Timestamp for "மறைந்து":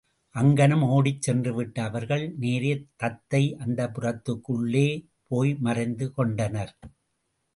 5.59-6.07